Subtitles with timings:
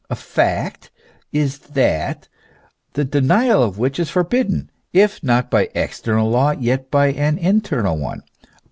[0.09, 0.89] A fact
[1.31, 2.27] is that,
[2.93, 7.37] the denial of which is forbidden, if not by an external law, yet by an
[7.37, 8.23] internal one.